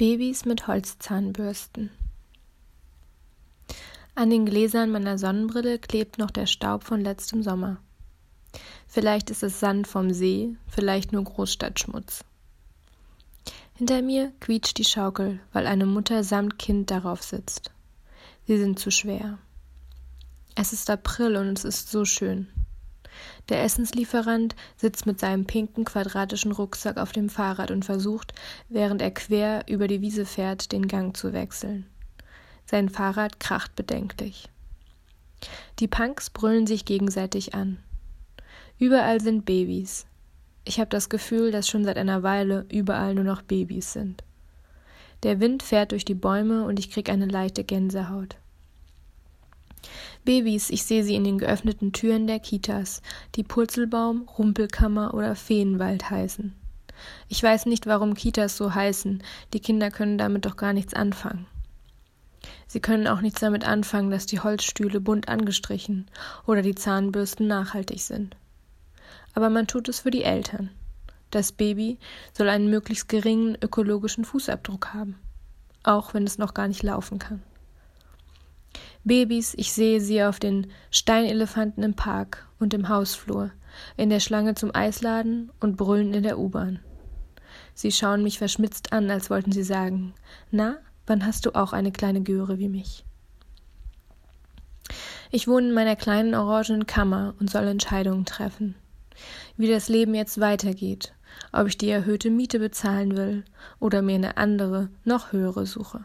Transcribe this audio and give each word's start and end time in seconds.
Babys 0.00 0.46
mit 0.46 0.66
Holzzahnbürsten. 0.66 1.90
An 4.14 4.30
den 4.30 4.46
Gläsern 4.46 4.90
meiner 4.90 5.18
Sonnenbrille 5.18 5.78
klebt 5.78 6.16
noch 6.16 6.30
der 6.30 6.46
Staub 6.46 6.84
von 6.84 7.02
letztem 7.02 7.42
Sommer. 7.42 7.76
Vielleicht 8.86 9.28
ist 9.28 9.42
es 9.42 9.60
Sand 9.60 9.86
vom 9.86 10.10
See, 10.10 10.56
vielleicht 10.68 11.12
nur 11.12 11.24
Großstadtschmutz. 11.24 12.24
Hinter 13.74 14.00
mir 14.00 14.32
quietscht 14.40 14.78
die 14.78 14.86
Schaukel, 14.86 15.38
weil 15.52 15.66
eine 15.66 15.84
Mutter 15.84 16.24
samt 16.24 16.58
Kind 16.58 16.90
darauf 16.90 17.22
sitzt. 17.22 17.70
Sie 18.46 18.56
sind 18.56 18.78
zu 18.78 18.90
schwer. 18.90 19.36
Es 20.54 20.72
ist 20.72 20.88
April 20.88 21.36
und 21.36 21.58
es 21.58 21.66
ist 21.66 21.90
so 21.90 22.06
schön. 22.06 22.48
Der 23.50 23.64
Essenslieferant 23.64 24.54
sitzt 24.76 25.06
mit 25.06 25.18
seinem 25.18 25.44
pinken 25.44 25.84
quadratischen 25.84 26.52
Rucksack 26.52 26.96
auf 26.96 27.10
dem 27.10 27.28
Fahrrad 27.28 27.72
und 27.72 27.84
versucht, 27.84 28.32
während 28.68 29.02
er 29.02 29.10
quer 29.10 29.64
über 29.68 29.88
die 29.88 30.00
Wiese 30.00 30.24
fährt, 30.24 30.70
den 30.70 30.86
Gang 30.86 31.16
zu 31.16 31.32
wechseln. 31.32 31.86
Sein 32.64 32.88
Fahrrad 32.88 33.40
kracht 33.40 33.74
bedenklich. 33.74 34.48
Die 35.80 35.88
Punks 35.88 36.30
brüllen 36.30 36.68
sich 36.68 36.84
gegenseitig 36.84 37.54
an. 37.54 37.78
Überall 38.78 39.20
sind 39.20 39.44
Babys. 39.44 40.06
Ich 40.64 40.78
habe 40.78 40.90
das 40.90 41.08
Gefühl, 41.08 41.50
dass 41.50 41.68
schon 41.68 41.84
seit 41.84 41.98
einer 41.98 42.22
Weile 42.22 42.66
überall 42.70 43.14
nur 43.14 43.24
noch 43.24 43.42
Babys 43.42 43.92
sind. 43.92 44.22
Der 45.24 45.40
Wind 45.40 45.64
fährt 45.64 45.90
durch 45.90 46.04
die 46.04 46.14
Bäume 46.14 46.64
und 46.64 46.78
ich 46.78 46.90
krieg 46.90 47.10
eine 47.10 47.26
leichte 47.26 47.64
Gänsehaut. 47.64 48.36
Babys, 50.24 50.70
ich 50.70 50.84
sehe 50.84 51.02
sie 51.02 51.14
in 51.14 51.24
den 51.24 51.38
geöffneten 51.38 51.92
Türen 51.92 52.26
der 52.26 52.40
Kitas, 52.40 53.00
die 53.34 53.42
Purzelbaum, 53.42 54.28
Rumpelkammer 54.38 55.14
oder 55.14 55.34
Feenwald 55.34 56.10
heißen. 56.10 56.54
Ich 57.28 57.42
weiß 57.42 57.66
nicht, 57.66 57.86
warum 57.86 58.14
Kitas 58.14 58.56
so 58.56 58.74
heißen, 58.74 59.22
die 59.52 59.60
Kinder 59.60 59.90
können 59.90 60.18
damit 60.18 60.44
doch 60.44 60.56
gar 60.56 60.72
nichts 60.72 60.92
anfangen. 60.92 61.46
Sie 62.66 62.80
können 62.80 63.06
auch 63.06 63.20
nichts 63.20 63.40
damit 63.40 63.66
anfangen, 63.66 64.10
dass 64.10 64.26
die 64.26 64.40
Holzstühle 64.40 65.00
bunt 65.00 65.28
angestrichen 65.28 66.06
oder 66.46 66.62
die 66.62 66.74
Zahnbürsten 66.74 67.46
nachhaltig 67.46 68.00
sind. 68.00 68.36
Aber 69.34 69.50
man 69.50 69.66
tut 69.66 69.88
es 69.88 70.00
für 70.00 70.10
die 70.10 70.24
Eltern. 70.24 70.70
Das 71.30 71.52
Baby 71.52 71.98
soll 72.32 72.48
einen 72.48 72.70
möglichst 72.70 73.08
geringen 73.08 73.56
ökologischen 73.62 74.24
Fußabdruck 74.24 74.92
haben, 74.92 75.16
auch 75.82 76.12
wenn 76.12 76.24
es 76.24 76.38
noch 76.38 76.54
gar 76.54 76.68
nicht 76.68 76.82
laufen 76.82 77.18
kann. 77.18 77.42
Babys, 79.02 79.54
ich 79.56 79.72
sehe 79.72 79.98
sie 79.98 80.22
auf 80.22 80.38
den 80.40 80.66
Steinelefanten 80.90 81.82
im 81.82 81.94
Park 81.94 82.46
und 82.58 82.74
im 82.74 82.90
Hausflur, 82.90 83.50
in 83.96 84.10
der 84.10 84.20
Schlange 84.20 84.54
zum 84.54 84.74
Eisladen 84.74 85.50
und 85.58 85.78
brüllen 85.78 86.12
in 86.12 86.22
der 86.22 86.38
U-Bahn. 86.38 86.80
Sie 87.72 87.92
schauen 87.92 88.22
mich 88.22 88.36
verschmitzt 88.36 88.92
an, 88.92 89.10
als 89.10 89.30
wollten 89.30 89.52
sie 89.52 89.62
sagen: 89.62 90.12
Na, 90.50 90.76
wann 91.06 91.24
hast 91.24 91.46
du 91.46 91.54
auch 91.54 91.72
eine 91.72 91.92
kleine 91.92 92.22
Göre 92.22 92.58
wie 92.58 92.68
mich? 92.68 93.06
Ich 95.30 95.48
wohne 95.48 95.68
in 95.68 95.74
meiner 95.74 95.96
kleinen 95.96 96.34
orangenen 96.34 96.86
Kammer 96.86 97.34
und 97.40 97.48
soll 97.48 97.68
Entscheidungen 97.68 98.26
treffen. 98.26 98.74
Wie 99.56 99.68
das 99.68 99.88
Leben 99.88 100.14
jetzt 100.14 100.40
weitergeht, 100.40 101.14
ob 101.52 101.68
ich 101.68 101.78
die 101.78 101.88
erhöhte 101.88 102.28
Miete 102.28 102.58
bezahlen 102.58 103.16
will 103.16 103.44
oder 103.78 104.02
mir 104.02 104.16
eine 104.16 104.36
andere, 104.36 104.90
noch 105.04 105.32
höhere 105.32 105.64
suche 105.64 106.04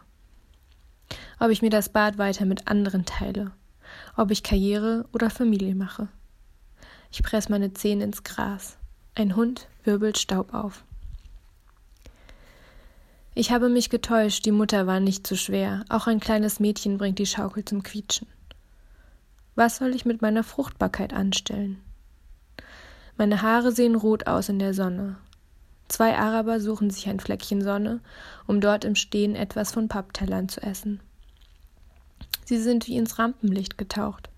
ob 1.40 1.50
ich 1.50 1.62
mir 1.62 1.70
das 1.70 1.90
Bad 1.90 2.18
weiter 2.18 2.46
mit 2.46 2.68
anderen 2.68 3.06
teile, 3.06 3.52
ob 4.16 4.32
ich 4.32 4.44
Karriere 4.44 5.06
oder 5.14 5.30
Familie 5.30 5.76
mache. 5.76 6.08
Ich 7.12 7.24
presse 7.24 7.52
meine 7.52 7.74
Zähne 7.74 8.04
ins 8.04 8.24
Gras. 8.24 8.78
Ein 9.16 9.36
Hund 9.36 9.68
wirbelt 9.84 10.18
Staub 10.18 10.54
auf. 10.54 10.84
Ich 13.34 13.52
habe 13.52 13.70
mich 13.70 13.90
getäuscht, 13.90 14.46
die 14.46 14.52
Mutter 14.52 14.88
war 14.88 15.00
nicht 15.00 15.28
zu 15.28 15.36
schwer, 15.36 15.84
auch 15.90 16.08
ein 16.08 16.20
kleines 16.20 16.60
Mädchen 16.60 16.98
bringt 16.98 17.20
die 17.20 17.26
Schaukel 17.26 17.66
zum 17.66 17.84
Quietschen. 17.84 18.28
Was 19.56 19.78
soll 19.78 19.96
ich 19.96 20.06
mit 20.06 20.22
meiner 20.22 20.44
Fruchtbarkeit 20.44 21.14
anstellen? 21.14 21.82
Meine 23.18 23.42
Haare 23.42 23.72
sehen 23.72 23.96
rot 23.96 24.28
aus 24.28 24.50
in 24.50 24.60
der 24.60 24.74
Sonne. 24.74 25.18
Zwei 25.88 26.18
Araber 26.18 26.60
suchen 26.60 26.90
sich 26.90 27.08
ein 27.08 27.20
Fleckchen 27.20 27.62
Sonne, 27.62 28.02
um 28.48 28.60
dort 28.60 28.84
im 28.84 28.96
Stehen 28.96 29.36
etwas 29.36 29.72
von 29.72 29.88
Papptellern 29.88 30.50
zu 30.50 30.62
essen. 30.62 31.00
Sie 32.46 32.60
sind 32.60 32.88
wie 32.88 32.96
ins 32.96 33.20
Rampenlicht 33.20 33.78
getaucht. 33.78 34.30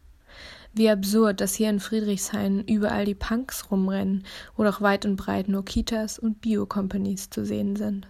Wie 0.74 0.90
absurd, 0.90 1.42
dass 1.42 1.56
hier 1.56 1.70
in 1.70 1.80
Friedrichshain 1.80 2.64
überall 2.64 3.06
die 3.06 3.16
Punks 3.16 3.70
rumrennen, 3.72 4.24
wo 4.56 4.64
doch 4.64 4.82
weit 4.82 5.06
und 5.06 5.16
breit 5.16 5.50
nur 5.50 5.66
Kitas 5.66 6.18
und 6.18 6.42
Bio-Companies 6.42 7.30
zu 7.30 7.46
sehen 7.46 7.76
sind. 7.76 8.08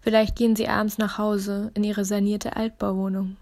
Vielleicht 0.00 0.36
gehen 0.36 0.56
sie 0.56 0.68
abends 0.68 0.98
nach 0.98 1.18
Hause 1.18 1.70
in 1.74 1.84
ihre 1.84 2.04
sanierte 2.04 2.56
Altbauwohnung, 2.56 3.36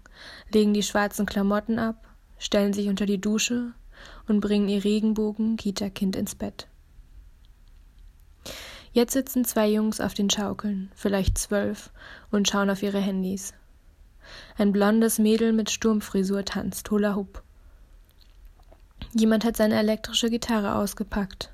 legen 0.51 0.73
die 0.73 0.83
schwarzen 0.83 1.25
Klamotten 1.25 1.79
ab, 1.79 2.07
stellen 2.39 2.73
sich 2.73 2.89
unter 2.89 3.05
die 3.05 3.21
Dusche 3.21 3.73
und 4.27 4.41
bringen 4.41 4.67
ihr 4.67 4.83
Regenbogen-Kita-Kind 4.83 6.15
ins 6.15 6.35
Bett. 6.35 6.67
Jetzt 8.91 9.13
sitzen 9.13 9.45
zwei 9.45 9.69
Jungs 9.69 10.01
auf 10.01 10.15
den 10.15 10.29
Schaukeln, 10.29 10.91
vielleicht 10.95 11.37
zwölf, 11.37 11.91
und 12.31 12.47
schauen 12.47 12.69
auf 12.69 12.81
ihre 12.81 12.99
Handys. 12.99 13.53
Ein 14.57 14.71
blondes 14.71 15.19
Mädel 15.19 15.53
mit 15.53 15.69
Sturmfrisur 15.69 16.45
tanzt 16.45 16.89
Hula 16.91 17.15
Hoop. 17.15 17.43
Jemand 19.13 19.45
hat 19.45 19.57
seine 19.57 19.75
elektrische 19.75 20.29
Gitarre 20.29 20.75
ausgepackt. 20.75 21.51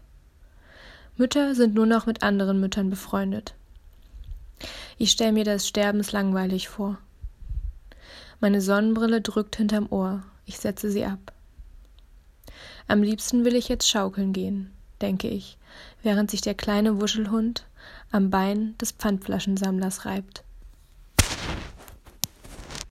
Mütter 1.17 1.53
sind 1.53 1.75
nur 1.75 1.85
noch 1.85 2.05
mit 2.05 2.23
anderen 2.23 2.59
Müttern 2.59 2.89
befreundet. 2.89 3.53
Ich 4.97 5.11
stelle 5.11 5.31
mir 5.31 5.43
das 5.43 5.67
sterbenslangweilig 5.67 6.69
vor. 6.69 6.97
Meine 8.39 8.61
Sonnenbrille 8.61 9.21
drückt 9.21 9.55
hinterm 9.55 9.87
Ohr. 9.89 10.23
Ich 10.45 10.59
setze 10.59 10.89
sie 10.91 11.05
ab. 11.05 11.31
Am 12.87 13.01
liebsten 13.01 13.45
will 13.45 13.55
ich 13.55 13.69
jetzt 13.69 13.89
schaukeln 13.89 14.33
gehen, 14.33 14.71
denke 15.01 15.29
ich, 15.29 15.57
während 16.01 16.29
sich 16.31 16.41
der 16.41 16.53
kleine 16.53 16.99
Wuschelhund 16.99 17.65
am 18.11 18.29
Bein 18.29 18.77
des 18.79 18.91
Pfandflaschensammlers 18.91 20.05
reibt. 20.05 20.43